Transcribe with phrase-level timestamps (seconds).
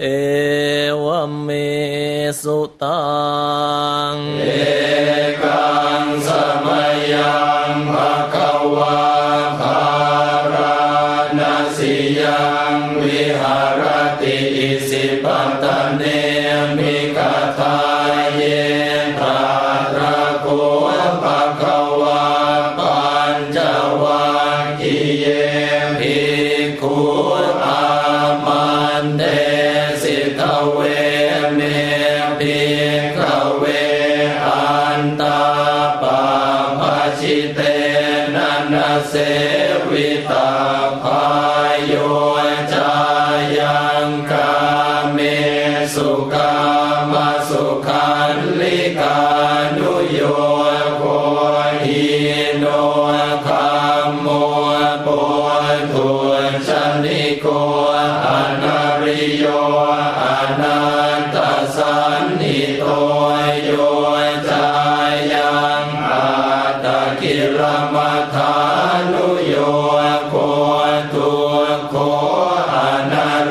[0.00, 0.04] เอ
[1.04, 1.06] ว
[1.42, 1.48] เม
[2.42, 3.00] สุตั
[4.12, 4.81] งเอ
[39.10, 39.51] Say.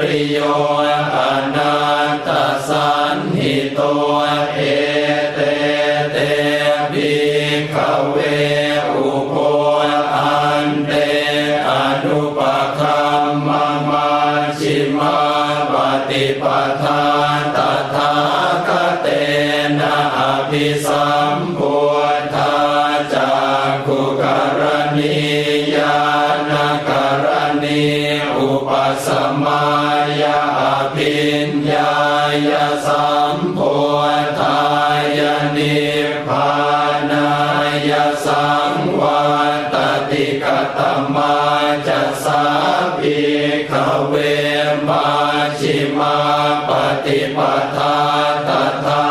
[0.00, 0.38] ริโย
[1.16, 1.18] อ
[1.56, 1.79] นา
[47.40, 47.98] ปัฏา
[48.48, 48.50] ต
[48.84, 49.04] ถา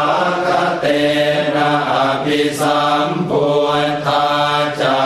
[0.47, 0.49] ค
[0.81, 0.85] เต
[1.55, 3.48] นะอภิสัมพุ
[3.86, 4.27] ทธา
[4.81, 5.02] จา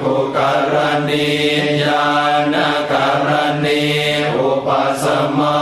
[0.00, 0.38] กุก
[0.72, 0.74] ร
[1.08, 1.30] ณี
[1.82, 2.08] ยา
[2.54, 2.56] น
[2.92, 2.94] ก
[3.28, 3.30] ร
[3.64, 3.84] ณี
[4.36, 4.68] อุป
[5.02, 5.04] ส
[5.38, 5.58] มา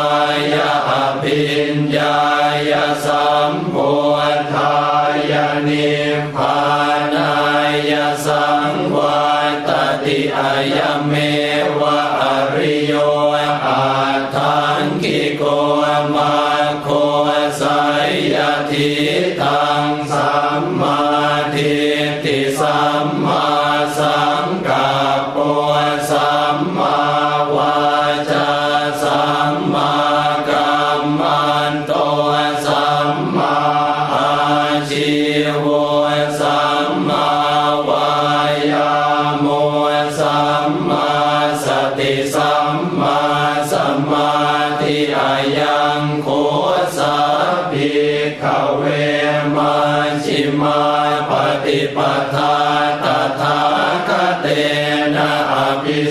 [0.55, 0.93] ยาอ
[1.23, 2.19] ภิญญา
[2.71, 2.73] ย
[3.05, 3.95] สัมพุ
[4.35, 4.77] ทธา
[5.31, 5.91] ยานิ
[6.37, 6.59] พา
[7.15, 7.35] นา
[7.91, 7.93] ย
[8.27, 9.25] สังวา
[9.69, 9.71] ต
[10.05, 11.13] ติอายเม
[11.81, 12.25] วะอ
[12.55, 12.95] ริโย
[13.67, 13.85] อา
[14.35, 15.43] ทังกิโก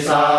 [0.06, 0.35] さ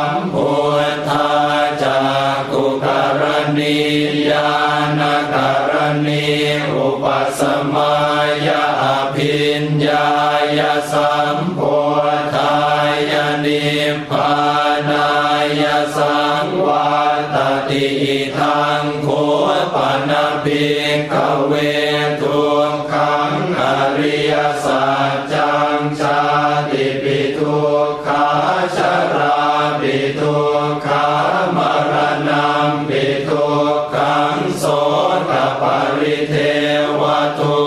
[35.62, 35.64] ป
[36.00, 36.34] ริเท
[37.00, 37.02] ว
[37.38, 37.65] ตุ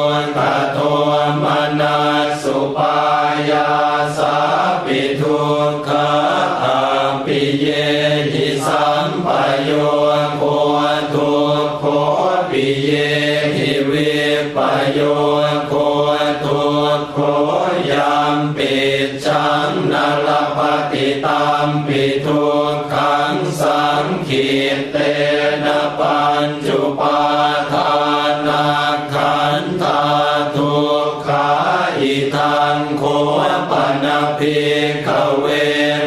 [34.39, 34.59] พิ
[34.89, 35.09] งข
[35.39, 35.45] เว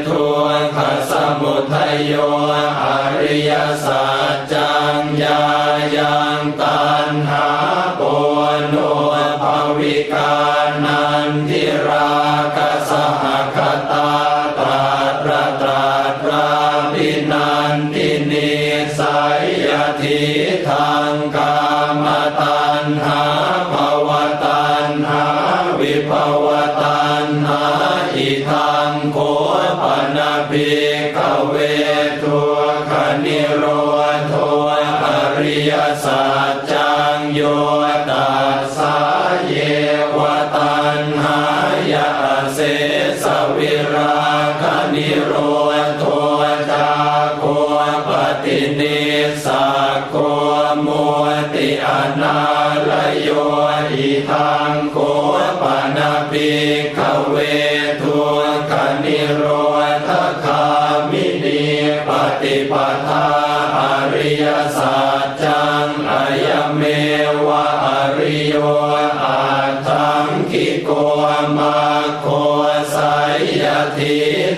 [0.09, 0.79] ทวนข
[1.11, 2.13] สมุทยโย
[36.73, 37.41] จังโย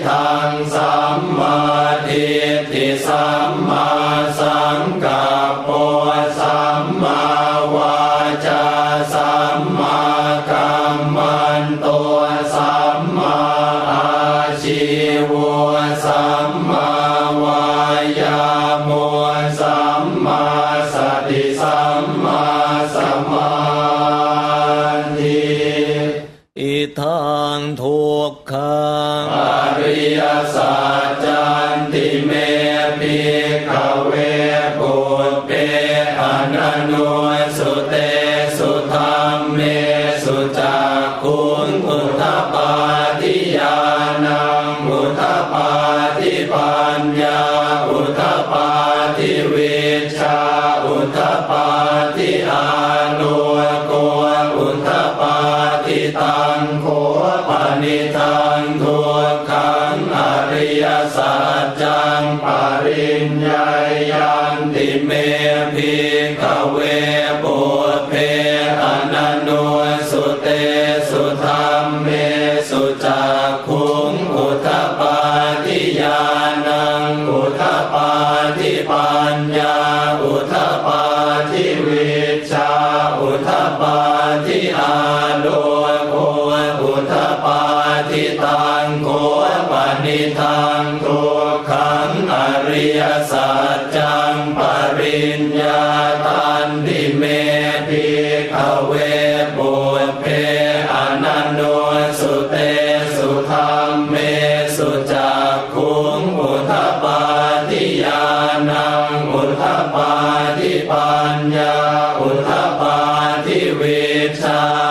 [0.07, 1.57] ทังสัมมา
[2.07, 3.44] ทิฏฐิสัม
[114.37, 114.84] time.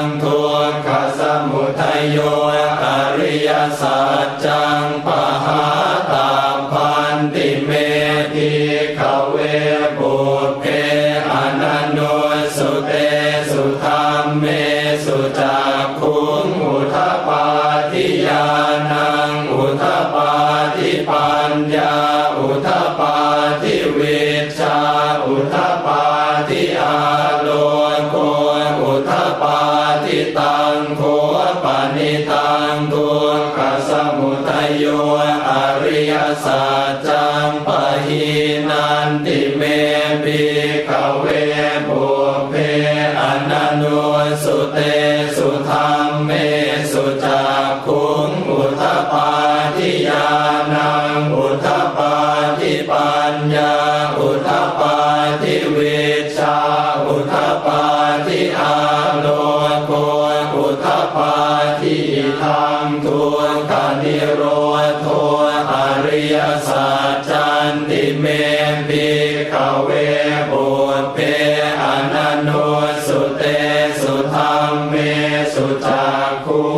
[0.00, 0.38] งทุ
[0.70, 0.88] กข
[1.18, 2.18] สมุทัยโย
[2.84, 2.86] อ
[3.16, 3.50] ริย
[3.80, 5.83] สัจจังปะหา
[38.08, 38.26] หิ
[38.70, 39.62] นันติเม
[40.24, 40.40] ปิ
[40.88, 41.26] กเว
[41.88, 42.02] ปุ
[42.48, 42.54] เพ
[43.20, 44.78] อนันุนสุเต
[75.84, 76.02] จา
[76.44, 76.73] กู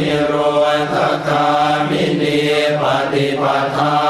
[0.00, 0.34] นิโร
[0.94, 0.96] ธ
[1.28, 1.46] กา
[1.88, 2.38] มินี
[2.80, 3.44] ปฏิป
[3.76, 4.09] ทา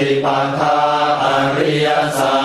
[0.00, 0.26] ปิป
[0.58, 0.76] ทา
[1.22, 1.26] อ
[1.58, 1.88] ริย
[2.18, 2.39] สัจ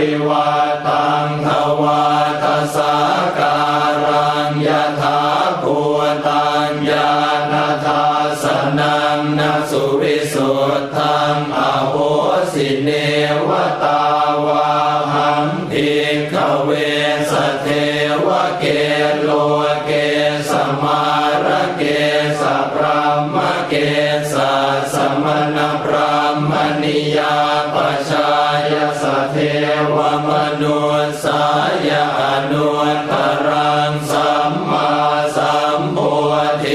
[0.00, 0.49] ริวา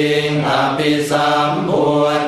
[0.04, 1.86] ิงอภิสัมพุ
[2.22, 2.25] ท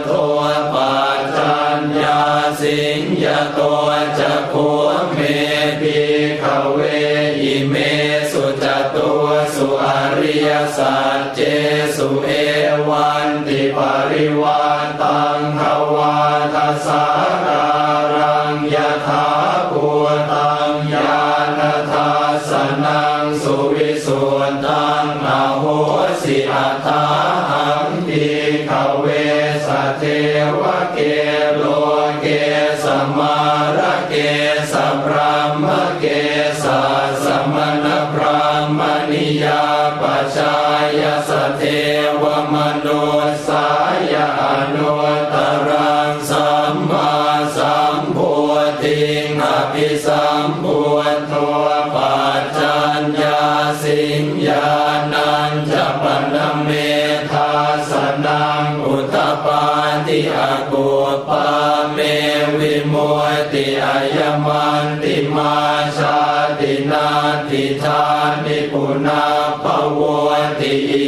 [34.78, 35.87] สัมรามา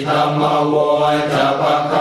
[0.09, 0.75] ธรรมโว
[1.35, 1.98] จะปะค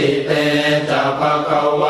[0.00, 0.30] ติเต
[0.88, 1.82] จะภะคะว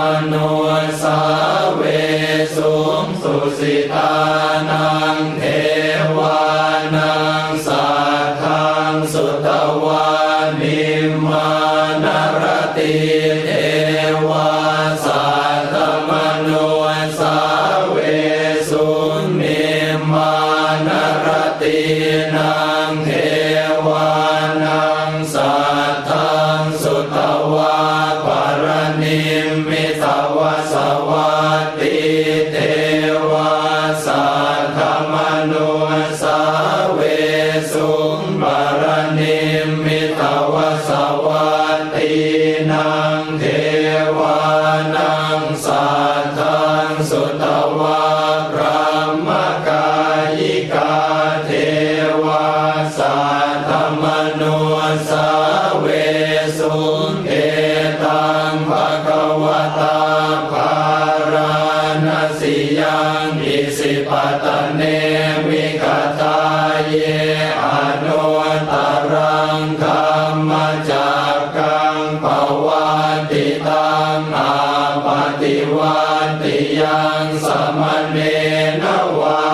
[0.00, 0.34] มโน
[1.02, 1.29] สา
[76.50, 78.16] ติยังสัมเน
[78.82, 78.84] น
[79.20, 79.49] วา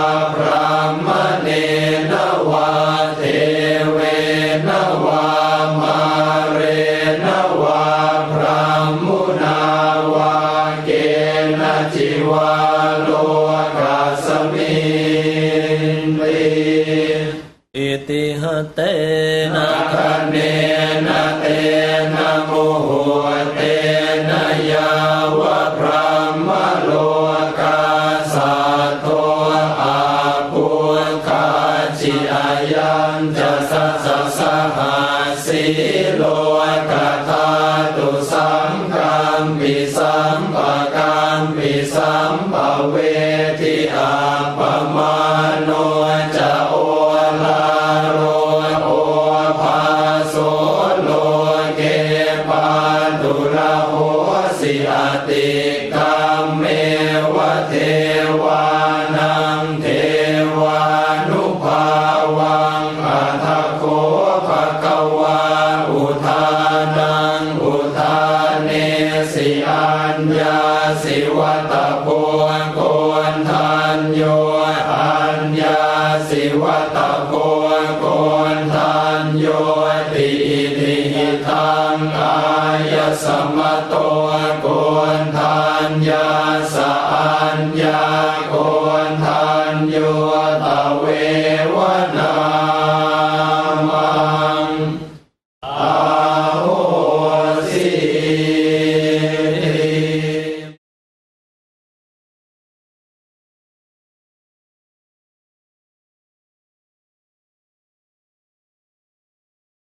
[35.67, 36.16] Yeah.